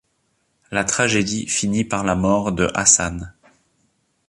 [0.71, 3.35] La tragédie finit par la mort de Hassan.